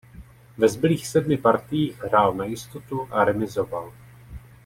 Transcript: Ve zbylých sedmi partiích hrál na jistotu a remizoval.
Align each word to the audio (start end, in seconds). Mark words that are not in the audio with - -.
Ve 0.57 0.67
zbylých 0.67 1.07
sedmi 1.07 1.37
partiích 1.37 2.03
hrál 2.03 2.33
na 2.33 2.45
jistotu 2.45 3.07
a 3.11 3.25
remizoval. 3.25 3.93